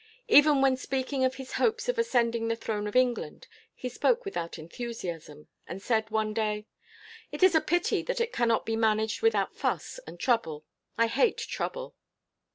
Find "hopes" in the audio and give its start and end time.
1.61-1.87